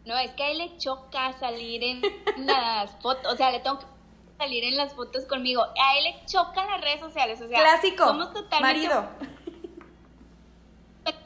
[0.04, 2.02] No, es que a él le choca salir en
[2.46, 3.86] las fotos, o sea, le tengo que
[4.36, 5.62] salir en las fotos conmigo.
[5.62, 8.04] A él le chocan las redes sociales, o sea, clásico.
[8.04, 9.08] Somos totalmente marido.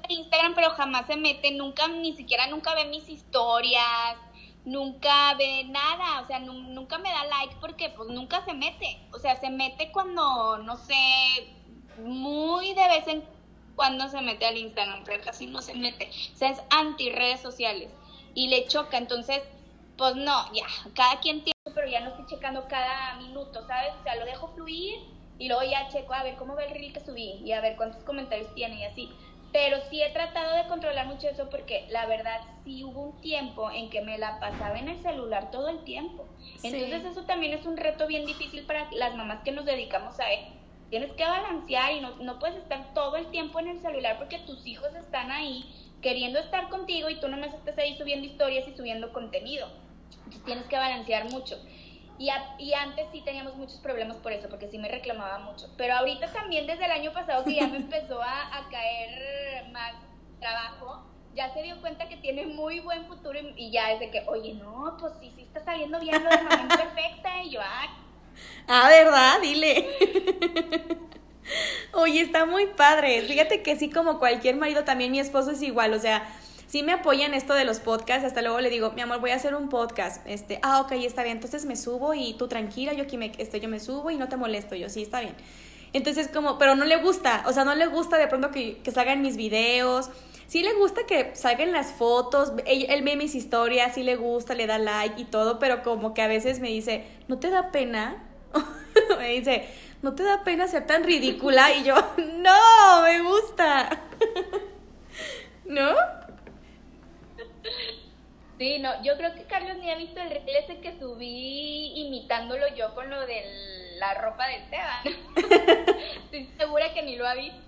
[0.09, 4.17] Instagram, pero jamás se mete, nunca, ni siquiera nunca ve mis historias,
[4.67, 9.19] nunca ve nada, o sea, nunca me da like porque pues nunca se mete, o
[9.19, 10.95] sea, se mete cuando, no sé,
[11.99, 13.25] muy de vez en
[13.77, 17.41] cuando se mete al Instagram, pero casi no se mete, o sea, es anti redes
[17.41, 17.91] sociales
[18.35, 18.99] y le choca.
[18.99, 19.43] Entonces,
[19.97, 23.93] pues no, ya, cada quien tiene, pero ya no estoy checando cada minuto, ¿sabes?
[24.01, 24.99] O sea, lo dejo fluir
[25.39, 27.77] y luego ya checo a ver cómo ve el reel que subí y a ver
[27.77, 29.11] cuántos comentarios tiene y así.
[29.57, 33.71] Pero sí he tratado de controlar mucho eso porque la verdad sí hubo un tiempo
[33.71, 36.27] en que me la pasaba en el celular todo el tiempo.
[36.63, 40.31] Entonces eso también es un reto bien difícil para las mamás que nos dedicamos a
[40.31, 40.41] él.
[40.91, 44.41] Tienes que balancear y no, no puedes estar todo el tiempo en el celular porque
[44.41, 45.65] tus hijos están ahí
[46.03, 49.69] queriendo estar contigo y tú no me estás ahí subiendo historias y subiendo contenido.
[50.19, 51.57] Entonces tienes que balancear mucho.
[52.19, 55.69] Y, y, antes sí teníamos muchos problemas por eso, porque sí me reclamaba mucho.
[55.77, 59.95] Pero ahorita también desde el año pasado que ya me empezó a, a caer más
[60.41, 61.05] trabajo,
[61.37, 64.55] ya se dio cuenta que tiene muy buen futuro y, ya es de que, oye,
[64.55, 67.43] no, pues sí, sí está saliendo bien lo de mamá perfecta.
[67.43, 67.99] Y yo, ah.
[68.67, 69.41] Ah, ¿verdad?
[69.43, 69.87] Dile.
[71.93, 73.23] Oye, está muy padre.
[73.23, 75.93] Fíjate que sí, como cualquier marido, también mi esposo es igual.
[75.95, 76.27] O sea,
[76.67, 78.25] sí me apoya en esto de los podcasts.
[78.25, 80.27] Hasta luego le digo, mi amor, voy a hacer un podcast.
[80.27, 81.37] Este, ah, ok, está bien.
[81.37, 84.29] Entonces me subo y tú tranquila, yo aquí me, este, yo me subo y no
[84.29, 84.75] te molesto.
[84.75, 85.35] Yo, sí, está bien.
[85.93, 87.45] Entonces, como, pero no le gusta.
[87.47, 90.11] O sea, no le gusta de pronto que, que salgan mis videos.
[90.47, 94.55] Sí le gusta que salgan las fotos, él, él, ve mis historias, sí le gusta,
[94.55, 97.73] le da like y todo, pero como que a veces me dice, ¿no te da
[97.73, 98.23] pena?
[99.19, 99.69] me dice,
[100.03, 101.73] ¿no te da pena ser tan ridícula?
[101.75, 104.03] Y yo, no, me gusta.
[105.65, 105.95] ¿No?
[108.59, 112.67] Sí, no, yo creo que Carlos ni ha visto el reel ese que subí imitándolo
[112.75, 115.05] yo con lo de la ropa de Esteban.
[116.25, 117.59] Estoy segura que ni lo ha visto.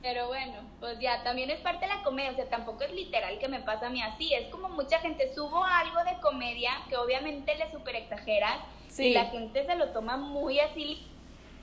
[0.00, 3.38] Pero bueno, pues ya, también es parte de la comedia, o sea, tampoco es literal
[3.38, 6.96] que me pasa a mí así, es como mucha gente, subo algo de comedia que
[6.98, 8.58] obviamente le super exageras
[8.98, 11.06] y la gente se lo toma muy así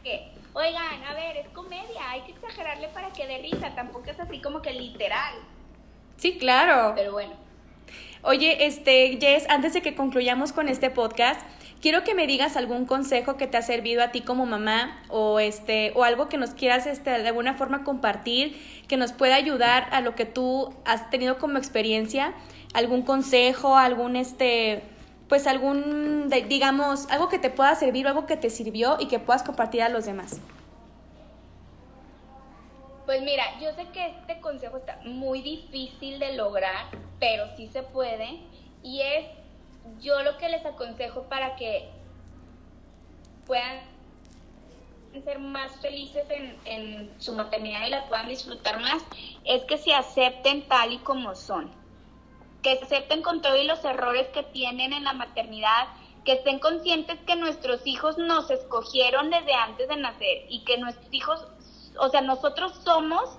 [0.03, 4.19] que, oigan, a ver, es comedia, hay que exagerarle para que dé risa, tampoco es
[4.19, 5.35] así como que literal.
[6.17, 6.93] Sí, claro.
[6.95, 7.50] Pero bueno.
[8.23, 11.41] Oye, este, Jess, antes de que concluyamos con este podcast,
[11.81, 15.39] quiero que me digas algún consejo que te ha servido a ti como mamá o
[15.39, 19.87] este o algo que nos quieras este, de alguna forma compartir que nos pueda ayudar
[19.91, 22.33] a lo que tú has tenido como experiencia,
[22.75, 24.83] algún consejo, algún este
[25.27, 29.43] pues algún, digamos, algo que te pueda servir, algo que te sirvió y que puedas
[29.43, 30.41] compartir a los demás.
[33.11, 36.85] Pues mira, yo sé que este consejo está muy difícil de lograr,
[37.19, 38.39] pero sí se puede.
[38.83, 39.25] Y es
[39.99, 41.89] yo lo que les aconsejo para que
[43.45, 43.81] puedan
[45.25, 49.03] ser más felices en, en su maternidad y la puedan disfrutar más,
[49.43, 51.69] es que se acepten tal y como son
[52.61, 55.87] que se acepten con todos los errores que tienen en la maternidad,
[56.23, 61.11] que estén conscientes que nuestros hijos nos escogieron desde antes de nacer y que nuestros
[61.11, 61.47] hijos,
[61.97, 63.37] o sea, nosotros somos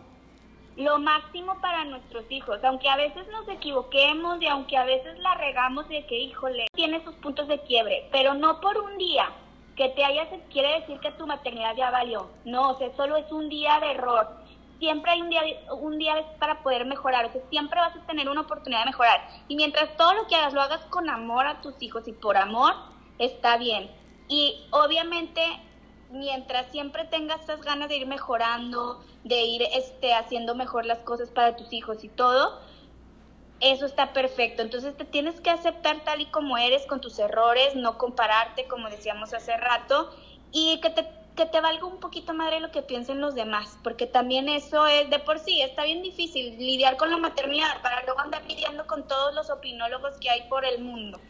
[0.76, 5.34] lo máximo para nuestros hijos, aunque a veces nos equivoquemos y aunque a veces la
[5.34, 9.30] regamos de que, híjole, tiene sus puntos de quiebre, pero no por un día
[9.76, 13.30] que te hayas, quiere decir que tu maternidad ya valió, no, o sea, solo es
[13.32, 14.42] un día de error
[14.82, 18.28] siempre hay un día, un día para poder mejorar, o sea, siempre vas a tener
[18.28, 19.20] una oportunidad de mejorar.
[19.46, 22.36] Y mientras todo lo que hagas lo hagas con amor a tus hijos y por
[22.36, 22.74] amor,
[23.20, 23.88] está bien.
[24.26, 25.40] Y obviamente,
[26.12, 31.30] mientras siempre tengas estas ganas de ir mejorando, de ir este, haciendo mejor las cosas
[31.30, 32.60] para tus hijos y todo,
[33.60, 34.62] eso está perfecto.
[34.62, 38.88] Entonces te tienes que aceptar tal y como eres, con tus errores, no compararte, como
[38.90, 40.10] decíamos hace rato,
[40.50, 44.06] y que te, que te valga un poquito madre lo que piensen los demás, porque
[44.06, 48.20] también eso es de por sí, está bien difícil lidiar con la maternidad para luego
[48.20, 51.20] andar lidiando con todos los opinólogos que hay por el mundo.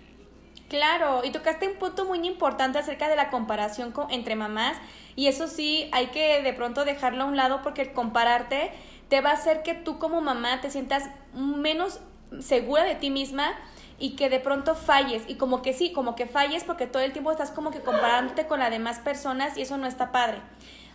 [0.73, 4.79] Claro, y tocaste un punto muy importante acerca de la comparación entre mamás
[5.15, 8.71] y eso sí hay que de pronto dejarlo a un lado porque compararte
[9.11, 12.01] te va a hacer que tú como mamá te sientas menos
[12.41, 13.53] segura de ti misma
[13.99, 17.13] y que de pronto falles y como que sí, como que falles porque todo el
[17.13, 20.39] tiempo estás como que comparándote con las demás personas y eso no está padre.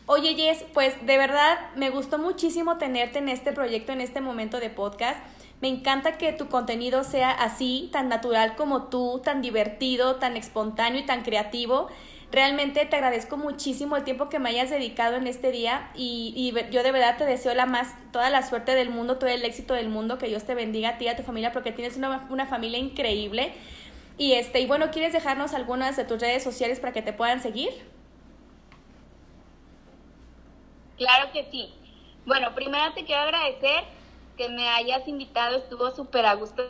[0.08, 4.60] Oye Jess, pues de verdad me gustó muchísimo tenerte en este proyecto, en este momento
[4.60, 5.20] de podcast.
[5.60, 11.02] Me encanta que tu contenido sea así, tan natural como tú, tan divertido, tan espontáneo
[11.02, 11.88] y tan creativo.
[12.32, 16.84] Realmente te agradezco muchísimo el tiempo que me hayas dedicado en este día y, yo
[16.84, 19.90] de verdad te deseo la más, toda la suerte del mundo, todo el éxito del
[19.90, 22.46] mundo, que Dios te bendiga a ti y a tu familia porque tienes una, una
[22.46, 23.54] familia increíble.
[24.20, 27.42] Y este, y bueno, ¿quieres dejarnos algunas de tus redes sociales para que te puedan
[27.42, 27.70] seguir?
[30.98, 31.74] Claro que sí.
[32.26, 33.97] Bueno, primero te quiero agradecer
[34.38, 36.64] que me hayas invitado, estuvo súper a gusto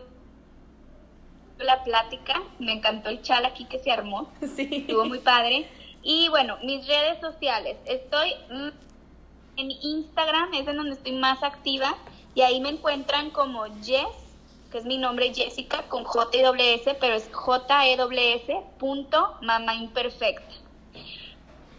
[1.60, 4.70] la plática, me encantó el chal aquí que se armó, sí.
[4.72, 5.68] estuvo muy padre.
[6.04, 8.34] Y bueno, mis redes sociales, estoy
[9.58, 11.96] en Instagram, es en donde estoy más activa,
[12.36, 14.06] y ahí me encuentran como Jess,
[14.72, 19.38] que es mi nombre Jessica, con J W S, pero es J E S punto
[19.42, 20.56] mamá imperfecta.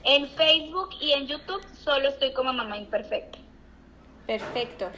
[0.03, 3.39] En Facebook y en YouTube solo estoy como mamá imperfecta.
[4.27, 4.91] Perfecto.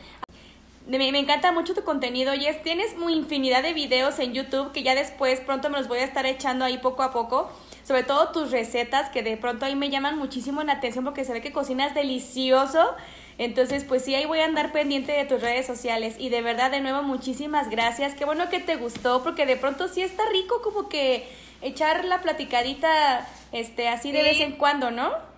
[0.86, 2.62] Me, encanta mucho tu contenido, Jess.
[2.62, 6.04] Tienes muy infinidad de videos en YouTube que ya después pronto me los voy a
[6.04, 7.50] estar echando ahí poco a poco.
[7.84, 11.32] Sobre todo tus recetas que de pronto ahí me llaman muchísimo la atención porque se
[11.32, 12.94] ve que cocinas delicioso.
[13.38, 16.16] Entonces, pues sí, ahí voy a andar pendiente de tus redes sociales.
[16.18, 18.14] Y de verdad, de nuevo, muchísimas gracias.
[18.14, 21.28] Qué bueno que te gustó porque de pronto sí está rico como que
[21.62, 25.29] echar la platicadita este así de vez en cuando, ¿no?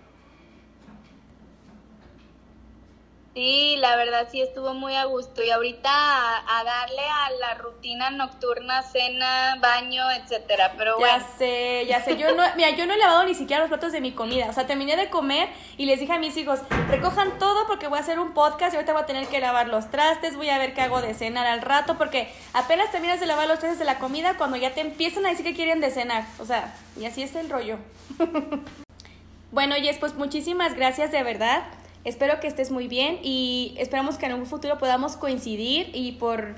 [3.33, 5.41] Sí, la verdad sí estuvo muy a gusto.
[5.41, 12.03] Y ahorita a, darle a la rutina nocturna, cena, baño, etcétera, pero ya sé, ya
[12.03, 14.47] sé, yo no, mira, yo no he lavado ni siquiera los platos de mi comida,
[14.49, 16.59] o sea, terminé de comer y les dije a mis hijos,
[16.89, 19.67] recojan todo porque voy a hacer un podcast y ahorita voy a tener que lavar
[19.67, 23.25] los trastes, voy a ver qué hago de cenar al rato porque apenas terminas de
[23.25, 25.89] lavar los trastes de la comida cuando ya te empiezan a decir que quieren de
[25.89, 27.77] cenar, o sea, y así es el rollo.
[29.51, 31.63] bueno, Jess, pues muchísimas gracias de verdad.
[32.03, 36.55] Espero que estés muy bien y esperamos que en un futuro podamos coincidir y por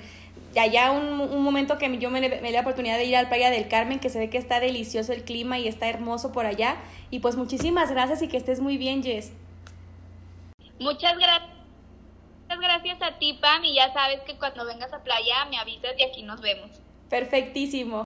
[0.58, 3.52] allá un, un momento que yo me, me dé la oportunidad de ir al Playa
[3.52, 6.78] del Carmen, que se ve que está delicioso el clima y está hermoso por allá.
[7.12, 9.32] Y pues muchísimas gracias y que estés muy bien, Jess.
[10.80, 11.56] Muchas gracias.
[12.48, 15.93] Muchas gracias a ti, Pam, y ya sabes que cuando vengas a playa me avisas
[15.98, 16.70] y aquí nos vemos.
[17.10, 18.04] Perfectísimo.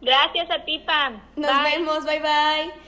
[0.00, 1.20] Gracias a ti, Pam.
[1.36, 2.85] Nos vemos, bye bye.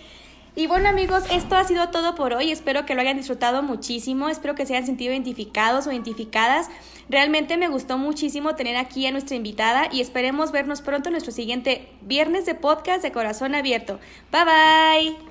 [0.59, 2.51] Y bueno amigos, esto ha sido todo por hoy.
[2.51, 4.29] Espero que lo hayan disfrutado muchísimo.
[4.29, 6.69] Espero que se hayan sentido identificados o identificadas.
[7.09, 11.31] Realmente me gustó muchísimo tener aquí a nuestra invitada y esperemos vernos pronto en nuestro
[11.31, 14.01] siguiente viernes de podcast de corazón abierto.
[14.33, 15.28] Bye bye.